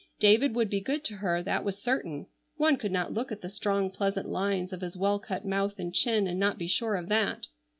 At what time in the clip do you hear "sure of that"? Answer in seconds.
6.67-7.45